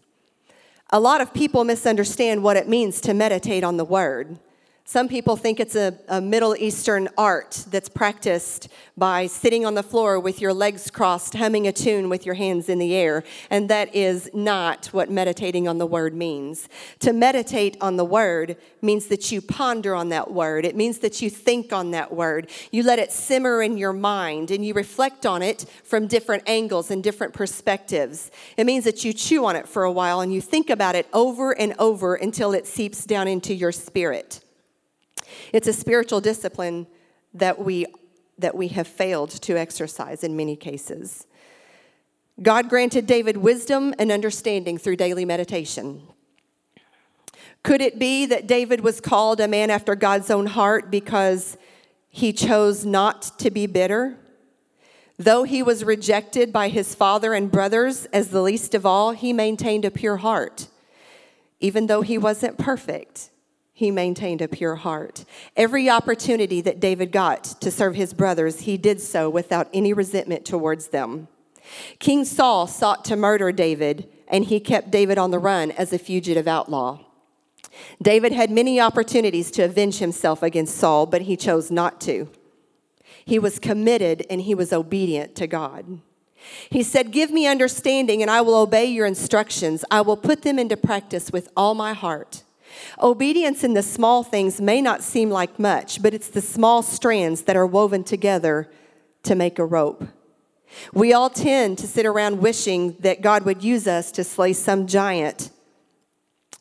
A 0.94 1.00
lot 1.00 1.22
of 1.22 1.32
people 1.32 1.64
misunderstand 1.64 2.42
what 2.42 2.58
it 2.58 2.68
means 2.68 3.00
to 3.00 3.14
meditate 3.14 3.64
on 3.64 3.78
the 3.78 3.84
word. 3.84 4.38
Some 4.84 5.06
people 5.06 5.36
think 5.36 5.60
it's 5.60 5.76
a, 5.76 5.96
a, 6.08 6.20
Middle 6.20 6.56
Eastern 6.56 7.08
art 7.16 7.64
that's 7.70 7.88
practiced 7.88 8.68
by 8.96 9.28
sitting 9.28 9.64
on 9.64 9.74
the 9.74 9.82
floor 9.82 10.18
with 10.18 10.40
your 10.40 10.52
legs 10.52 10.90
crossed, 10.90 11.34
humming 11.34 11.68
a 11.68 11.72
tune 11.72 12.08
with 12.08 12.26
your 12.26 12.34
hands 12.34 12.68
in 12.68 12.80
the 12.80 12.92
air. 12.94 13.22
And 13.48 13.70
that 13.70 13.94
is 13.94 14.28
not 14.34 14.86
what 14.86 15.08
meditating 15.08 15.68
on 15.68 15.78
the 15.78 15.86
word 15.86 16.14
means. 16.14 16.68
To 16.98 17.12
meditate 17.12 17.76
on 17.80 17.96
the 17.96 18.04
word 18.04 18.56
means 18.82 19.06
that 19.06 19.30
you 19.30 19.40
ponder 19.40 19.94
on 19.94 20.08
that 20.08 20.32
word, 20.32 20.64
it 20.64 20.74
means 20.74 20.98
that 20.98 21.22
you 21.22 21.30
think 21.30 21.72
on 21.72 21.92
that 21.92 22.12
word. 22.12 22.50
You 22.72 22.82
let 22.82 22.98
it 22.98 23.12
simmer 23.12 23.62
in 23.62 23.78
your 23.78 23.92
mind 23.92 24.50
and 24.50 24.66
you 24.66 24.74
reflect 24.74 25.24
on 25.24 25.42
it 25.42 25.64
from 25.84 26.08
different 26.08 26.42
angles 26.48 26.90
and 26.90 27.04
different 27.04 27.34
perspectives. 27.34 28.32
It 28.56 28.66
means 28.66 28.84
that 28.84 29.04
you 29.04 29.12
chew 29.12 29.46
on 29.46 29.54
it 29.54 29.68
for 29.68 29.84
a 29.84 29.92
while 29.92 30.20
and 30.20 30.34
you 30.34 30.40
think 30.40 30.70
about 30.70 30.96
it 30.96 31.06
over 31.12 31.56
and 31.56 31.72
over 31.78 32.16
until 32.16 32.52
it 32.52 32.66
seeps 32.66 33.06
down 33.06 33.28
into 33.28 33.54
your 33.54 33.70
spirit. 33.70 34.40
It's 35.52 35.68
a 35.68 35.72
spiritual 35.72 36.20
discipline 36.20 36.86
that 37.34 37.58
we, 37.58 37.86
that 38.38 38.54
we 38.54 38.68
have 38.68 38.86
failed 38.86 39.30
to 39.30 39.58
exercise 39.58 40.24
in 40.24 40.36
many 40.36 40.56
cases. 40.56 41.26
God 42.40 42.68
granted 42.68 43.06
David 43.06 43.36
wisdom 43.36 43.94
and 43.98 44.10
understanding 44.10 44.78
through 44.78 44.96
daily 44.96 45.24
meditation. 45.24 46.02
Could 47.62 47.80
it 47.80 47.98
be 47.98 48.26
that 48.26 48.46
David 48.46 48.80
was 48.80 49.00
called 49.00 49.40
a 49.40 49.46
man 49.46 49.70
after 49.70 49.94
God's 49.94 50.30
own 50.30 50.46
heart 50.46 50.90
because 50.90 51.56
he 52.08 52.32
chose 52.32 52.84
not 52.84 53.38
to 53.38 53.50
be 53.50 53.66
bitter? 53.66 54.16
Though 55.18 55.44
he 55.44 55.62
was 55.62 55.84
rejected 55.84 56.52
by 56.52 56.68
his 56.68 56.94
father 56.94 57.34
and 57.34 57.50
brothers 57.50 58.06
as 58.06 58.28
the 58.28 58.42
least 58.42 58.74
of 58.74 58.84
all, 58.84 59.12
he 59.12 59.32
maintained 59.32 59.84
a 59.84 59.90
pure 59.90 60.16
heart. 60.16 60.68
Even 61.60 61.86
though 61.86 62.02
he 62.02 62.18
wasn't 62.18 62.58
perfect, 62.58 63.30
he 63.72 63.90
maintained 63.90 64.42
a 64.42 64.48
pure 64.48 64.76
heart. 64.76 65.24
Every 65.56 65.88
opportunity 65.88 66.60
that 66.60 66.80
David 66.80 67.10
got 67.10 67.44
to 67.60 67.70
serve 67.70 67.94
his 67.94 68.12
brothers, 68.12 68.60
he 68.60 68.76
did 68.76 69.00
so 69.00 69.30
without 69.30 69.68
any 69.72 69.92
resentment 69.92 70.44
towards 70.44 70.88
them. 70.88 71.28
King 71.98 72.24
Saul 72.24 72.66
sought 72.66 73.04
to 73.06 73.16
murder 73.16 73.50
David, 73.52 74.08
and 74.28 74.44
he 74.44 74.60
kept 74.60 74.90
David 74.90 75.16
on 75.18 75.30
the 75.30 75.38
run 75.38 75.70
as 75.70 75.92
a 75.92 75.98
fugitive 75.98 76.46
outlaw. 76.46 77.00
David 78.02 78.32
had 78.32 78.50
many 78.50 78.80
opportunities 78.80 79.50
to 79.52 79.64
avenge 79.64 79.98
himself 79.98 80.42
against 80.42 80.76
Saul, 80.76 81.06
but 81.06 81.22
he 81.22 81.36
chose 81.36 81.70
not 81.70 82.00
to. 82.02 82.28
He 83.24 83.38
was 83.38 83.58
committed 83.58 84.26
and 84.28 84.42
he 84.42 84.54
was 84.54 84.72
obedient 84.72 85.34
to 85.36 85.46
God. 85.46 86.00
He 86.70 86.82
said, 86.82 87.12
Give 87.12 87.30
me 87.30 87.46
understanding, 87.46 88.20
and 88.20 88.30
I 88.30 88.40
will 88.40 88.56
obey 88.56 88.86
your 88.86 89.06
instructions. 89.06 89.84
I 89.90 90.00
will 90.00 90.16
put 90.16 90.42
them 90.42 90.58
into 90.58 90.76
practice 90.76 91.30
with 91.30 91.48
all 91.56 91.74
my 91.74 91.92
heart. 91.92 92.42
Obedience 93.00 93.64
in 93.64 93.74
the 93.74 93.82
small 93.82 94.22
things 94.22 94.60
may 94.60 94.80
not 94.80 95.02
seem 95.02 95.30
like 95.30 95.58
much, 95.58 96.02
but 96.02 96.14
it's 96.14 96.28
the 96.28 96.40
small 96.40 96.82
strands 96.82 97.42
that 97.42 97.56
are 97.56 97.66
woven 97.66 98.04
together 98.04 98.70
to 99.22 99.34
make 99.34 99.58
a 99.58 99.64
rope. 99.64 100.04
We 100.92 101.12
all 101.12 101.30
tend 101.30 101.78
to 101.78 101.86
sit 101.86 102.06
around 102.06 102.40
wishing 102.40 102.96
that 103.00 103.20
God 103.20 103.44
would 103.44 103.62
use 103.62 103.86
us 103.86 104.10
to 104.12 104.24
slay 104.24 104.52
some 104.52 104.86
giant, 104.86 105.50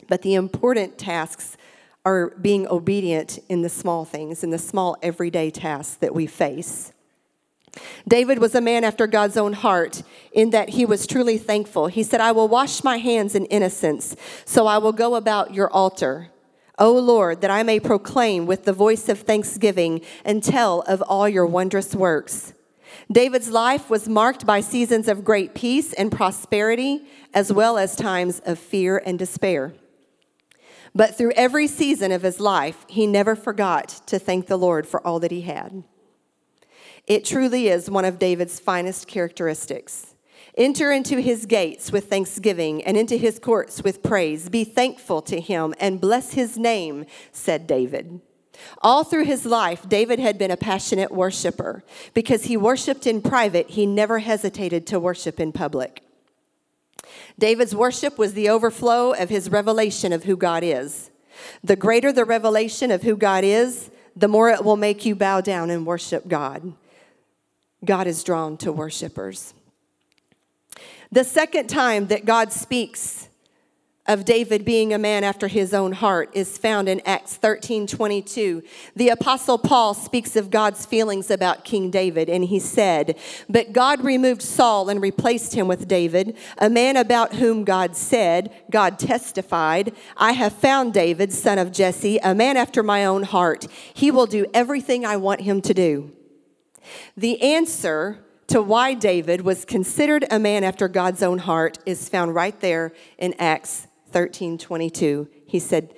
but 0.07 0.21
the 0.21 0.33
important 0.35 0.97
tasks 0.97 1.55
are 2.03 2.31
being 2.31 2.67
obedient 2.67 3.39
in 3.47 3.61
the 3.61 3.69
small 3.69 4.05
things, 4.05 4.43
in 4.43 4.49
the 4.49 4.57
small 4.57 4.97
everyday 5.01 5.51
tasks 5.51 5.95
that 5.95 6.13
we 6.13 6.27
face. 6.27 6.91
David 8.07 8.39
was 8.39 8.53
a 8.53 8.61
man 8.61 8.83
after 8.83 9.07
God's 9.07 9.37
own 9.37 9.53
heart 9.53 10.03
in 10.33 10.49
that 10.49 10.69
he 10.69 10.85
was 10.85 11.07
truly 11.07 11.37
thankful. 11.37 11.87
He 11.87 12.03
said, 12.03 12.19
I 12.19 12.31
will 12.31 12.47
wash 12.47 12.83
my 12.83 12.97
hands 12.97 13.35
in 13.35 13.45
innocence, 13.45 14.15
so 14.45 14.67
I 14.67 14.77
will 14.77 14.91
go 14.91 15.15
about 15.15 15.53
your 15.53 15.71
altar. 15.71 16.29
O 16.77 16.91
Lord, 16.93 17.41
that 17.41 17.51
I 17.51 17.63
may 17.63 17.79
proclaim 17.79 18.45
with 18.45 18.65
the 18.65 18.73
voice 18.73 19.07
of 19.07 19.19
thanksgiving 19.19 20.01
and 20.25 20.43
tell 20.43 20.81
of 20.81 21.01
all 21.03 21.29
your 21.29 21.45
wondrous 21.45 21.95
works. 21.95 22.53
David's 23.11 23.49
life 23.49 23.89
was 23.89 24.09
marked 24.09 24.45
by 24.45 24.61
seasons 24.61 25.07
of 25.07 25.23
great 25.23 25.53
peace 25.53 25.93
and 25.93 26.11
prosperity, 26.11 27.05
as 27.33 27.53
well 27.53 27.77
as 27.77 27.95
times 27.95 28.39
of 28.45 28.59
fear 28.59 29.01
and 29.05 29.19
despair. 29.19 29.73
But 30.93 31.17
through 31.17 31.31
every 31.33 31.67
season 31.67 32.11
of 32.11 32.21
his 32.21 32.39
life, 32.39 32.85
he 32.89 33.07
never 33.07 33.35
forgot 33.35 34.01
to 34.07 34.19
thank 34.19 34.47
the 34.47 34.57
Lord 34.57 34.85
for 34.85 35.05
all 35.05 35.19
that 35.21 35.31
he 35.31 35.41
had. 35.41 35.83
It 37.07 37.25
truly 37.25 37.67
is 37.67 37.89
one 37.89 38.05
of 38.05 38.19
David's 38.19 38.59
finest 38.59 39.07
characteristics. 39.07 40.15
Enter 40.57 40.91
into 40.91 41.21
his 41.21 41.45
gates 41.45 41.91
with 41.91 42.09
thanksgiving 42.09 42.83
and 42.83 42.97
into 42.97 43.15
his 43.15 43.39
courts 43.39 43.83
with 43.83 44.03
praise. 44.03 44.49
Be 44.49 44.63
thankful 44.63 45.21
to 45.23 45.39
him 45.39 45.73
and 45.79 46.01
bless 46.01 46.33
his 46.33 46.57
name, 46.57 47.05
said 47.31 47.67
David. 47.67 48.21
All 48.81 49.03
through 49.03 49.25
his 49.25 49.45
life, 49.45 49.87
David 49.87 50.19
had 50.19 50.37
been 50.37 50.51
a 50.51 50.57
passionate 50.57 51.11
worshiper. 51.11 51.83
Because 52.13 52.45
he 52.45 52.57
worshiped 52.57 53.07
in 53.07 53.21
private, 53.21 53.71
he 53.71 53.85
never 53.85 54.19
hesitated 54.19 54.85
to 54.87 54.99
worship 54.99 55.39
in 55.39 55.51
public. 55.51 56.03
David's 57.39 57.75
worship 57.75 58.17
was 58.17 58.33
the 58.33 58.49
overflow 58.49 59.13
of 59.13 59.29
his 59.29 59.49
revelation 59.49 60.13
of 60.13 60.25
who 60.25 60.37
God 60.37 60.63
is. 60.63 61.09
The 61.63 61.75
greater 61.75 62.11
the 62.11 62.25
revelation 62.25 62.91
of 62.91 63.03
who 63.03 63.15
God 63.15 63.43
is, 63.43 63.89
the 64.15 64.27
more 64.27 64.49
it 64.49 64.63
will 64.63 64.77
make 64.77 65.05
you 65.05 65.15
bow 65.15 65.41
down 65.41 65.69
and 65.69 65.85
worship 65.85 66.27
God. 66.27 66.73
God 67.83 68.07
is 68.07 68.23
drawn 68.23 68.57
to 68.57 68.71
worshipers. 68.71 69.53
The 71.11 71.23
second 71.23 71.67
time 71.67 72.07
that 72.07 72.25
God 72.25 72.53
speaks 72.53 73.27
of 74.07 74.25
David 74.25 74.65
being 74.65 74.93
a 74.93 74.97
man 74.97 75.23
after 75.23 75.47
his 75.47 75.73
own 75.73 75.91
heart 75.91 76.29
is 76.33 76.57
found 76.57 76.89
in 76.89 77.01
Acts 77.05 77.35
13 77.35 77.85
22. 77.87 78.63
The 78.95 79.09
Apostle 79.09 79.57
Paul 79.57 79.93
speaks 79.93 80.35
of 80.35 80.49
God's 80.49 80.85
feelings 80.85 81.29
about 81.29 81.63
King 81.63 81.91
David, 81.91 82.29
and 82.29 82.43
he 82.45 82.59
said, 82.59 83.17
But 83.47 83.73
God 83.73 84.03
removed 84.03 84.41
Saul 84.41 84.89
and 84.89 85.01
replaced 85.01 85.53
him 85.53 85.67
with 85.67 85.87
David, 85.87 86.35
a 86.57 86.69
man 86.69 86.97
about 86.97 87.35
whom 87.35 87.63
God 87.63 87.95
said, 87.95 88.51
God 88.71 88.97
testified, 88.97 89.93
I 90.17 90.31
have 90.31 90.53
found 90.53 90.93
David, 90.93 91.31
son 91.31 91.59
of 91.59 91.71
Jesse, 91.71 92.17
a 92.17 92.33
man 92.33 92.57
after 92.57 92.81
my 92.83 93.05
own 93.05 93.23
heart. 93.23 93.67
He 93.93 94.11
will 94.11 94.25
do 94.27 94.45
everything 94.53 95.05
I 95.05 95.17
want 95.17 95.41
him 95.41 95.61
to 95.61 95.73
do. 95.73 96.11
The 97.15 97.41
answer 97.41 98.23
to 98.47 98.61
why 98.61 98.93
David 98.93 99.41
was 99.41 99.65
considered 99.65 100.25
a 100.29 100.37
man 100.37 100.63
after 100.63 100.87
God's 100.87 101.23
own 101.23 101.37
heart 101.39 101.79
is 101.85 102.09
found 102.09 102.35
right 102.35 102.59
there 102.59 102.91
in 103.17 103.33
Acts 103.39 103.87
13 104.11 104.57
22. 104.57 105.29
He 105.45 105.59
said, 105.59 105.93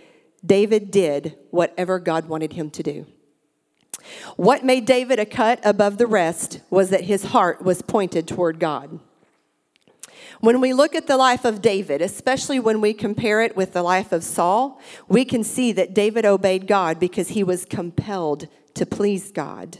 David 0.45 0.91
did 0.91 1.37
whatever 1.49 1.99
God 1.99 2.27
wanted 2.27 2.53
him 2.53 2.69
to 2.71 2.83
do. 2.83 3.05
What 4.35 4.65
made 4.65 4.85
David 4.85 5.19
a 5.19 5.25
cut 5.25 5.59
above 5.63 5.97
the 5.97 6.07
rest 6.07 6.59
was 6.69 6.89
that 6.89 7.05
his 7.05 7.25
heart 7.25 7.61
was 7.63 7.81
pointed 7.81 8.27
toward 8.27 8.59
God. 8.59 8.99
When 10.41 10.59
we 10.59 10.73
look 10.73 10.93
at 10.93 11.07
the 11.07 11.17
life 11.17 11.45
of 11.45 11.61
David, 11.61 12.01
especially 12.01 12.59
when 12.59 12.81
we 12.81 12.93
compare 12.93 13.41
it 13.41 13.55
with 13.55 13.73
the 13.73 13.83
life 13.83 14.11
of 14.11 14.23
Saul, 14.23 14.79
we 15.07 15.23
can 15.23 15.43
see 15.43 15.71
that 15.71 15.93
David 15.93 16.25
obeyed 16.25 16.67
God 16.67 16.99
because 16.99 17.29
he 17.29 17.43
was 17.43 17.65
compelled 17.65 18.47
to 18.73 18.85
please 18.85 19.31
God. 19.31 19.79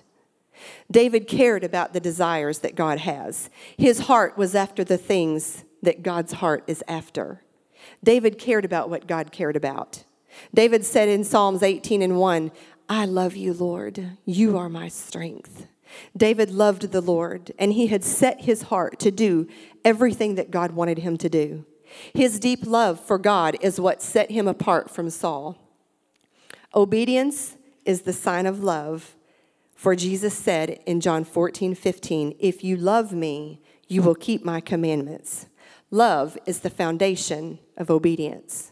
David 0.91 1.27
cared 1.27 1.63
about 1.63 1.93
the 1.93 1.99
desires 1.99 2.59
that 2.59 2.75
God 2.75 2.99
has. 2.99 3.49
His 3.77 3.99
heart 4.01 4.37
was 4.37 4.55
after 4.55 4.83
the 4.83 4.97
things 4.97 5.63
that 5.81 6.03
God's 6.03 6.33
heart 6.33 6.63
is 6.67 6.83
after. 6.87 7.41
David 8.03 8.37
cared 8.37 8.65
about 8.65 8.89
what 8.89 9.07
God 9.07 9.31
cared 9.31 9.55
about. 9.55 10.03
David 10.53 10.85
said 10.85 11.09
in 11.09 11.23
Psalms 11.23 11.63
18 11.63 12.01
and 12.01 12.17
1, 12.17 12.51
I 12.89 13.05
love 13.05 13.35
you, 13.35 13.53
Lord. 13.53 14.17
You 14.25 14.57
are 14.57 14.69
my 14.69 14.87
strength. 14.87 15.67
David 16.15 16.49
loved 16.49 16.91
the 16.91 17.01
Lord, 17.01 17.51
and 17.59 17.73
he 17.73 17.87
had 17.87 18.03
set 18.03 18.41
his 18.41 18.63
heart 18.63 18.99
to 18.99 19.11
do 19.11 19.47
everything 19.85 20.35
that 20.35 20.51
God 20.51 20.71
wanted 20.71 20.99
him 20.99 21.17
to 21.17 21.29
do. 21.29 21.65
His 22.13 22.39
deep 22.39 22.65
love 22.65 22.99
for 22.99 23.17
God 23.17 23.55
is 23.61 23.79
what 23.79 24.01
set 24.01 24.31
him 24.31 24.47
apart 24.47 24.89
from 24.89 25.09
Saul. 25.09 25.57
Obedience 26.73 27.55
is 27.85 28.01
the 28.01 28.13
sign 28.13 28.45
of 28.45 28.63
love 28.63 29.15
for 29.83 29.97
Jesus 29.97 30.33
said 30.33 30.79
in 30.85 31.01
John 31.01 31.25
14, 31.25 31.75
15, 31.75 32.37
If 32.39 32.63
you 32.63 32.77
love 32.77 33.11
me, 33.11 33.59
you 33.89 34.01
will 34.01 34.15
keep 34.15 34.45
my 34.45 34.61
commandments. 34.61 35.47
Love 35.91 36.37
is 36.45 36.61
the 36.61 36.69
foundation 36.69 37.59
of 37.75 37.91
obedience. 37.91 38.71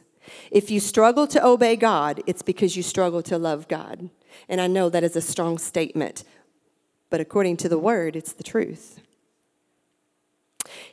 If 0.51 0.71
you 0.71 0.79
struggle 0.79 1.27
to 1.27 1.45
obey 1.45 1.75
God, 1.75 2.23
it's 2.27 2.41
because 2.41 2.77
you 2.77 2.81
struggle 2.81 3.21
to 3.23 3.37
love 3.37 3.67
God. 3.67 4.09
And 4.47 4.61
I 4.61 4.67
know 4.67 4.87
that 4.87 5.03
is 5.03 5.17
a 5.17 5.21
strong 5.21 5.57
statement. 5.57 6.23
but 7.09 7.19
according 7.19 7.57
to 7.57 7.67
the 7.67 7.77
word, 7.77 8.15
it's 8.15 8.31
the 8.31 8.41
truth. 8.41 9.01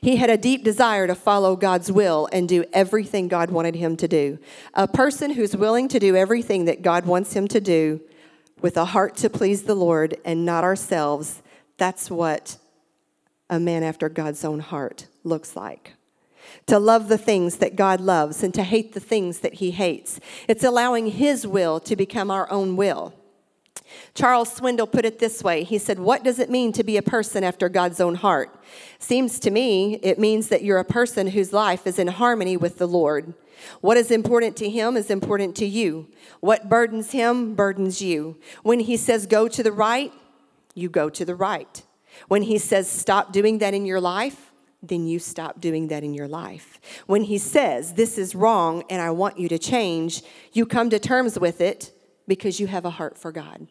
He 0.01 0.17
had 0.17 0.31
a 0.31 0.37
deep 0.37 0.65
desire 0.65 1.07
to 1.07 1.15
follow 1.15 1.55
God's 1.55 1.93
will 1.93 2.29
and 2.33 2.49
do 2.49 2.65
everything 2.73 3.29
God 3.29 3.53
wanted 3.53 3.77
him 3.77 3.97
to 3.99 4.09
do. 4.09 4.41
A 4.75 4.89
person 4.89 5.35
who's 5.35 5.57
willing 5.57 5.87
to 5.87 6.01
do 6.01 6.17
everything 6.17 6.65
that 6.65 6.83
God 6.83 7.07
wants 7.07 7.35
him 7.35 7.47
to 7.47 7.61
do 7.61 8.01
with 8.61 8.77
a 8.77 8.87
heart 8.87 9.17
to 9.17 9.31
please 9.31 9.63
the 9.63 9.75
Lord 9.75 10.17
and 10.25 10.45
not 10.45 10.65
ourselves, 10.65 11.43
that's 11.77 12.11
what 12.11 12.57
a 13.51 13.59
man 13.59 13.83
after 13.83 14.09
God's 14.09 14.45
own 14.45 14.61
heart 14.61 15.07
looks 15.25 15.57
like. 15.57 15.95
To 16.67 16.79
love 16.79 17.09
the 17.09 17.19
things 17.19 17.57
that 17.57 17.77
God 17.77 18.01
loves 18.01 18.43
and 18.43 18.53
to 18.55 18.63
hate 18.63 18.93
the 18.93 19.01
things 19.01 19.41
that 19.41 19.55
he 19.55 19.71
hates. 19.71 20.19
It's 20.47 20.65
allowing 20.65 21.09
his 21.09 21.47
will 21.47 21.81
to 21.81 21.97
become 21.97 22.31
our 22.31 22.51
own 22.51 22.77
will. 22.77 23.15
Charles 24.15 24.59
Swindoll 24.59 24.91
put 24.91 25.05
it 25.05 25.19
this 25.19 25.43
way 25.43 25.65
He 25.65 25.79
said, 25.79 25.99
What 25.99 26.25
does 26.25 26.39
it 26.39 26.51
mean 26.51 26.73
to 26.73 26.85
be 26.85 26.97
a 26.97 27.03
person 27.03 27.45
after 27.45 27.69
God's 27.69 28.01
own 28.01 28.17
heart? 28.17 28.55
Seems 28.99 29.39
to 29.41 29.51
me 29.51 29.95
it 30.03 30.19
means 30.19 30.49
that 30.49 30.63
you're 30.63 30.79
a 30.79 30.85
person 30.85 31.29
whose 31.29 31.53
life 31.53 31.87
is 31.87 31.99
in 31.99 32.09
harmony 32.09 32.57
with 32.57 32.79
the 32.79 32.89
Lord. 32.89 33.35
What 33.81 33.97
is 33.97 34.11
important 34.11 34.57
to 34.59 34.69
him 34.69 34.97
is 34.97 35.11
important 35.11 35.57
to 35.57 35.67
you. 35.67 36.09
What 36.41 36.69
burdens 36.69 37.11
him 37.13 37.55
burdens 37.55 38.01
you. 38.01 38.39
When 38.63 38.81
he 38.81 38.97
says 38.97 39.27
go 39.27 39.49
to 39.49 39.63
the 39.63 39.73
right, 39.73 40.13
you 40.75 40.89
go 40.89 41.11
to 41.11 41.25
the 41.25 41.35
right. 41.35 41.83
When 42.29 42.43
he 42.43 42.59
says 42.59 42.89
stop 42.89 43.33
doing 43.33 43.59
that 43.59 43.75
in 43.75 43.85
your 43.85 44.01
life, 44.01 44.53
then 44.83 45.09
you 45.09 45.19
stop 45.19 45.61
doing 45.61 45.89
that 45.89 46.05
in 46.05 46.15
your 46.15 46.29
life. 46.29 46.81
When 47.07 47.23
he 47.23 47.39
says 47.39 47.95
this 47.95 48.17
is 48.17 48.35
wrong 48.35 48.85
and 48.89 49.03
I 49.03 49.11
want 49.11 49.39
you 49.39 49.49
to 49.49 49.59
change, 49.59 50.23
you 50.53 50.67
come 50.67 50.89
to 50.91 50.99
terms 50.99 51.39
with 51.39 51.61
it 51.61 51.93
because 52.29 52.61
you 52.61 52.67
have 52.67 52.85
a 52.85 52.91
heart 52.91 53.19
for 53.19 53.33
God. 53.33 53.67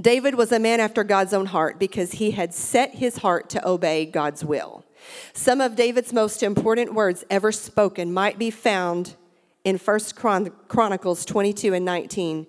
David 0.00 0.34
was 0.34 0.52
a 0.52 0.58
man 0.58 0.80
after 0.80 1.04
God's 1.04 1.32
own 1.32 1.46
heart 1.46 1.78
because 1.78 2.12
he 2.12 2.32
had 2.32 2.52
set 2.52 2.94
his 2.96 3.18
heart 3.18 3.48
to 3.50 3.66
obey 3.66 4.04
God's 4.04 4.44
will. 4.44 4.84
Some 5.32 5.60
of 5.60 5.76
David's 5.76 6.12
most 6.12 6.42
important 6.42 6.94
words 6.94 7.24
ever 7.30 7.52
spoken 7.52 8.12
might 8.12 8.38
be 8.38 8.50
found 8.50 9.16
in 9.64 9.78
1 9.78 10.00
Chronicles 10.68 11.24
22 11.24 11.74
and 11.74 11.84
19. 11.84 12.46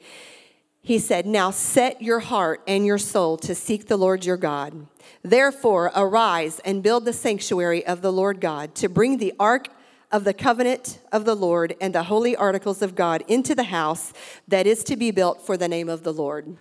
He 0.81 0.99
said, 0.99 1.25
Now 1.25 1.51
set 1.51 2.01
your 2.01 2.19
heart 2.19 2.61
and 2.67 2.85
your 2.85 2.97
soul 2.97 3.37
to 3.37 3.55
seek 3.55 3.87
the 3.87 3.97
Lord 3.97 4.25
your 4.25 4.37
God. 4.37 4.87
Therefore, 5.23 5.91
arise 5.95 6.59
and 6.65 6.83
build 6.83 7.05
the 7.05 7.13
sanctuary 7.13 7.85
of 7.85 8.01
the 8.01 8.11
Lord 8.11 8.41
God 8.41 8.75
to 8.75 8.89
bring 8.89 9.17
the 9.17 9.33
ark 9.39 9.69
of 10.13 10.23
the 10.23 10.33
covenant 10.33 10.99
of 11.11 11.25
the 11.25 11.35
Lord 11.35 11.75
and 11.81 11.93
the 11.93 12.03
holy 12.03 12.35
articles 12.35 12.83
of 12.83 12.93
God 12.93 13.23
into 13.27 13.55
the 13.55 13.63
house 13.63 14.13
that 14.47 14.67
is 14.67 14.83
to 14.85 14.95
be 14.95 15.09
built 15.09 15.45
for 15.45 15.57
the 15.57 15.67
name 15.67 15.89
of 15.89 16.03
the 16.03 16.13
Lord. 16.13 16.55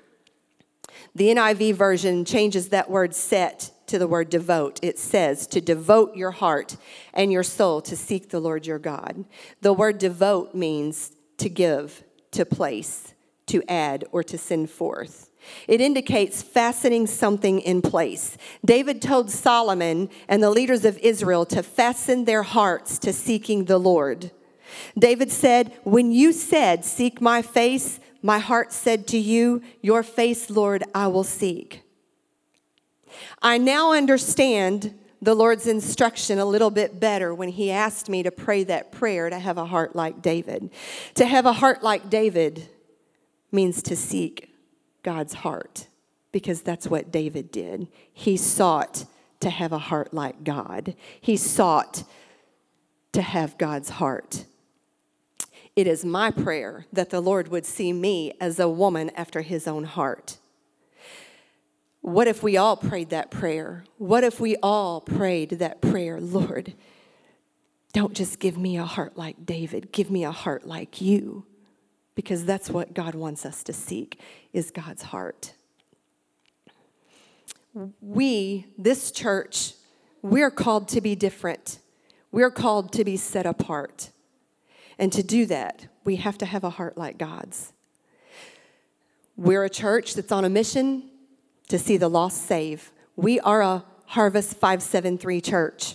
The 1.14 1.28
NIV 1.28 1.74
version 1.74 2.24
changes 2.24 2.70
that 2.70 2.90
word 2.90 3.14
set 3.14 3.70
to 3.88 3.98
the 3.98 4.06
word 4.06 4.30
devote. 4.30 4.80
It 4.82 4.98
says 4.98 5.46
to 5.48 5.60
devote 5.60 6.16
your 6.16 6.30
heart 6.30 6.78
and 7.12 7.30
your 7.30 7.42
soul 7.42 7.82
to 7.82 7.94
seek 7.94 8.30
the 8.30 8.40
Lord 8.40 8.66
your 8.66 8.78
God. 8.78 9.26
The 9.60 9.74
word 9.74 9.98
devote 9.98 10.54
means 10.54 11.12
to 11.36 11.50
give, 11.50 12.02
to 12.30 12.46
place, 12.46 13.12
to 13.46 13.62
add, 13.68 14.04
or 14.12 14.22
to 14.22 14.38
send 14.38 14.70
forth. 14.70 15.28
It 15.68 15.80
indicates 15.80 16.42
fastening 16.42 17.06
something 17.06 17.60
in 17.60 17.82
place. 17.82 18.36
David 18.64 19.00
told 19.00 19.30
Solomon 19.30 20.08
and 20.28 20.42
the 20.42 20.50
leaders 20.50 20.84
of 20.84 20.98
Israel 20.98 21.44
to 21.46 21.62
fasten 21.62 22.24
their 22.24 22.42
hearts 22.42 22.98
to 23.00 23.12
seeking 23.12 23.64
the 23.64 23.78
Lord. 23.78 24.30
David 24.98 25.30
said, 25.30 25.72
When 25.84 26.10
you 26.10 26.32
said, 26.32 26.84
Seek 26.84 27.20
my 27.20 27.42
face, 27.42 28.00
my 28.22 28.38
heart 28.38 28.72
said 28.72 29.06
to 29.08 29.18
you, 29.18 29.62
Your 29.80 30.02
face, 30.02 30.50
Lord, 30.50 30.84
I 30.94 31.08
will 31.08 31.24
seek. 31.24 31.82
I 33.40 33.58
now 33.58 33.92
understand 33.92 34.98
the 35.20 35.34
Lord's 35.34 35.66
instruction 35.68 36.38
a 36.38 36.44
little 36.44 36.70
bit 36.70 36.98
better 36.98 37.34
when 37.34 37.50
He 37.50 37.70
asked 37.70 38.08
me 38.08 38.22
to 38.22 38.30
pray 38.30 38.64
that 38.64 38.90
prayer 38.90 39.30
to 39.30 39.38
have 39.38 39.58
a 39.58 39.66
heart 39.66 39.94
like 39.94 40.22
David. 40.22 40.70
To 41.14 41.26
have 41.26 41.46
a 41.46 41.52
heart 41.52 41.82
like 41.82 42.10
David 42.10 42.68
means 43.52 43.82
to 43.82 43.94
seek 43.94 44.51
God's 45.02 45.34
heart 45.34 45.86
because 46.32 46.62
that's 46.62 46.86
what 46.86 47.12
David 47.12 47.50
did. 47.50 47.88
He 48.12 48.36
sought 48.36 49.04
to 49.40 49.50
have 49.50 49.72
a 49.72 49.78
heart 49.78 50.14
like 50.14 50.44
God, 50.44 50.94
he 51.20 51.36
sought 51.36 52.04
to 53.12 53.22
have 53.22 53.58
God's 53.58 53.90
heart. 53.90 54.46
It 55.74 55.86
is 55.86 56.04
my 56.04 56.30
prayer 56.30 56.86
that 56.92 57.10
the 57.10 57.20
Lord 57.20 57.48
would 57.48 57.64
see 57.64 57.92
me 57.92 58.34
as 58.40 58.58
a 58.58 58.68
woman 58.68 59.10
after 59.16 59.40
his 59.40 59.66
own 59.66 59.84
heart. 59.84 60.36
What 62.02 62.28
if 62.28 62.42
we 62.42 62.56
all 62.56 62.76
prayed 62.76 63.10
that 63.10 63.30
prayer? 63.30 63.84
What 63.96 64.24
if 64.24 64.38
we 64.40 64.56
all 64.56 65.00
prayed 65.00 65.50
that 65.50 65.80
prayer, 65.80 66.20
Lord? 66.20 66.74
Don't 67.92 68.14
just 68.14 68.38
give 68.38 68.58
me 68.58 68.76
a 68.76 68.84
heart 68.84 69.16
like 69.16 69.46
David, 69.46 69.92
give 69.92 70.10
me 70.10 70.24
a 70.24 70.32
heart 70.32 70.66
like 70.66 71.00
you. 71.00 71.44
Because 72.14 72.44
that's 72.44 72.70
what 72.70 72.94
God 72.94 73.14
wants 73.14 73.46
us 73.46 73.62
to 73.64 73.72
seek 73.72 74.20
is 74.52 74.70
God's 74.70 75.02
heart. 75.02 75.54
We, 78.00 78.66
this 78.76 79.10
church, 79.10 79.74
we're 80.20 80.50
called 80.50 80.88
to 80.88 81.00
be 81.00 81.14
different. 81.14 81.78
We're 82.30 82.50
called 82.50 82.92
to 82.92 83.04
be 83.04 83.16
set 83.16 83.46
apart. 83.46 84.10
And 84.98 85.12
to 85.12 85.22
do 85.22 85.46
that, 85.46 85.86
we 86.04 86.16
have 86.16 86.36
to 86.38 86.46
have 86.46 86.64
a 86.64 86.70
heart 86.70 86.98
like 86.98 87.18
God's. 87.18 87.72
We're 89.36 89.64
a 89.64 89.70
church 89.70 90.14
that's 90.14 90.32
on 90.32 90.44
a 90.44 90.50
mission 90.50 91.08
to 91.68 91.78
see 91.78 91.96
the 91.96 92.08
lost 92.08 92.46
save. 92.46 92.92
We 93.16 93.40
are 93.40 93.62
a 93.62 93.84
Harvest 94.06 94.56
573 94.56 95.40
church. 95.40 95.94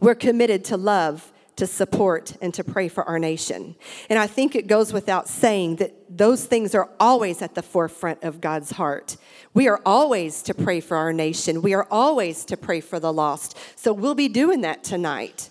We're 0.00 0.14
committed 0.14 0.64
to 0.66 0.76
love, 0.76 1.31
to 1.56 1.66
support, 1.66 2.36
and 2.40 2.54
to 2.54 2.64
pray 2.64 2.88
for 2.88 3.04
our 3.04 3.18
nation. 3.18 3.76
And 4.08 4.18
I 4.18 4.26
think 4.26 4.54
it 4.54 4.66
goes 4.66 4.92
without 4.92 5.28
saying 5.28 5.76
that 5.76 5.92
those 6.08 6.46
things 6.46 6.74
are 6.74 6.88
always 6.98 7.42
at 7.42 7.54
the 7.54 7.62
forefront 7.62 8.22
of 8.22 8.40
God's 8.40 8.72
heart. 8.72 9.16
We 9.52 9.68
are 9.68 9.80
always 9.84 10.42
to 10.44 10.54
pray 10.54 10.80
for 10.80 10.96
our 10.96 11.12
nation, 11.12 11.60
we 11.60 11.74
are 11.74 11.86
always 11.90 12.44
to 12.46 12.56
pray 12.56 12.80
for 12.80 12.98
the 12.98 13.12
lost. 13.12 13.56
So 13.76 13.92
we'll 13.92 14.14
be 14.14 14.28
doing 14.28 14.62
that 14.62 14.82
tonight. 14.82 15.50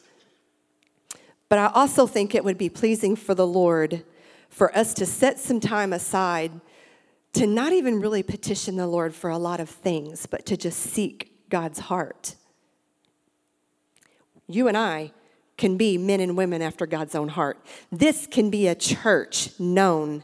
But 1.50 1.60
I 1.60 1.68
also 1.68 2.08
think 2.08 2.34
it 2.34 2.44
would 2.44 2.58
be 2.58 2.70
pleasing 2.70 3.16
for 3.16 3.36
the 3.36 3.48
Lord 3.48 4.04
for 4.50 4.76
us 4.76 4.94
to 4.96 5.06
set 5.06 5.40
some 5.40 5.60
time 5.60 5.94
aside 5.94 6.52
to 7.34 7.48
not 7.48 7.74
even 7.74 8.02
really 8.02 8.24
petition 8.24 8.76
the 8.76 8.88
Lord 8.88 9.14
for 9.14 9.30
a 9.30 9.38
lot 9.38 9.60
of 9.60 9.70
things, 9.70 10.26
but 10.26 10.46
to 10.48 10.58
just 10.58 10.80
seek 10.80 11.50
God's 11.50 11.80
heart. 11.80 12.36
You 14.48 14.68
and 14.68 14.78
I 14.78 15.12
can 15.62 15.78
be 15.78 15.96
men 15.96 16.20
and 16.20 16.36
women 16.36 16.60
after 16.60 16.88
God's 16.88 17.14
own 17.14 17.28
heart. 17.28 17.64
This 17.92 18.26
can 18.26 18.50
be 18.50 18.68
a 18.68 18.74
church 18.74 19.52
known. 19.60 20.24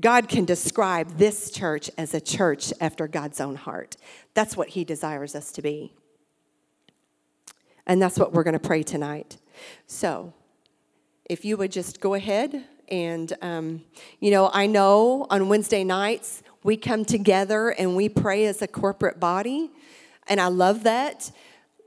God 0.00 0.26
can 0.26 0.46
describe 0.46 1.18
this 1.18 1.50
church 1.50 1.90
as 1.98 2.14
a 2.14 2.20
church 2.20 2.72
after 2.80 3.06
God's 3.06 3.42
own 3.42 3.56
heart. 3.56 3.98
That's 4.32 4.56
what 4.56 4.68
He 4.68 4.84
desires 4.84 5.34
us 5.34 5.52
to 5.52 5.60
be. 5.60 5.92
And 7.86 8.00
that's 8.00 8.18
what 8.18 8.32
we're 8.32 8.42
going 8.42 8.58
to 8.58 8.58
pray 8.58 8.82
tonight. 8.82 9.36
So, 9.86 10.32
if 11.28 11.44
you 11.44 11.58
would 11.58 11.70
just 11.70 12.00
go 12.00 12.14
ahead 12.14 12.64
and, 12.88 13.30
um, 13.42 13.84
you 14.18 14.30
know, 14.30 14.50
I 14.54 14.66
know 14.66 15.26
on 15.28 15.50
Wednesday 15.50 15.84
nights 15.84 16.42
we 16.62 16.78
come 16.78 17.04
together 17.04 17.68
and 17.68 17.94
we 17.94 18.08
pray 18.08 18.46
as 18.46 18.62
a 18.62 18.66
corporate 18.66 19.20
body, 19.20 19.70
and 20.26 20.40
I 20.40 20.46
love 20.46 20.84
that. 20.84 21.30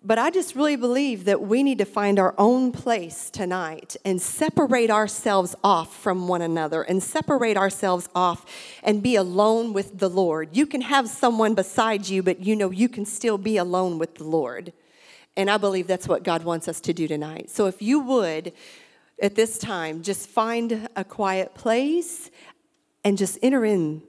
But 0.03 0.17
I 0.17 0.31
just 0.31 0.55
really 0.55 0.75
believe 0.75 1.25
that 1.25 1.41
we 1.41 1.61
need 1.61 1.77
to 1.77 1.85
find 1.85 2.17
our 2.17 2.33
own 2.39 2.71
place 2.71 3.29
tonight 3.29 3.95
and 4.03 4.19
separate 4.19 4.89
ourselves 4.89 5.55
off 5.63 5.95
from 5.95 6.27
one 6.27 6.41
another 6.41 6.81
and 6.81 7.03
separate 7.03 7.55
ourselves 7.55 8.09
off 8.15 8.43
and 8.81 9.03
be 9.03 9.15
alone 9.15 9.73
with 9.73 9.99
the 9.99 10.09
Lord. 10.09 10.57
You 10.57 10.65
can 10.65 10.81
have 10.81 11.07
someone 11.07 11.53
beside 11.53 12.09
you, 12.09 12.23
but 12.23 12.39
you 12.39 12.55
know 12.55 12.71
you 12.71 12.89
can 12.89 13.05
still 13.05 13.37
be 13.37 13.57
alone 13.57 13.99
with 13.99 14.15
the 14.15 14.23
Lord. 14.23 14.73
And 15.37 15.51
I 15.51 15.57
believe 15.57 15.85
that's 15.85 16.07
what 16.07 16.23
God 16.23 16.43
wants 16.43 16.67
us 16.67 16.81
to 16.81 16.93
do 16.93 17.07
tonight. 17.07 17.51
So 17.51 17.67
if 17.67 17.79
you 17.79 17.99
would, 17.99 18.53
at 19.21 19.35
this 19.35 19.59
time, 19.59 20.01
just 20.01 20.27
find 20.27 20.89
a 20.95 21.03
quiet 21.03 21.53
place 21.53 22.31
and 23.03 23.19
just 23.19 23.37
enter 23.43 23.63
in 23.63 24.01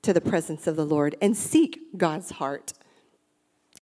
to 0.00 0.14
the 0.14 0.20
presence 0.22 0.66
of 0.66 0.76
the 0.76 0.86
Lord 0.86 1.14
and 1.20 1.36
seek 1.36 1.98
God's 1.98 2.30
heart. 2.30 2.72